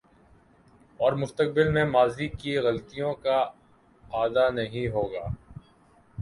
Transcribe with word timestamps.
اورمستقبل 0.99 1.71
میں 1.71 1.83
ماضی 1.85 2.27
کی 2.27 2.57
غلطیوں 2.57 3.13
کا 3.13 3.37
اعادہ 4.03 4.49
نہیں 4.53 4.87
ہو 4.87 5.03
گا۔ 5.13 5.27